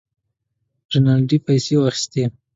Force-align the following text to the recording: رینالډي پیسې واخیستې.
رینالډي 0.91 1.37
پیسې 1.45 1.75
واخیستې. 1.77 2.23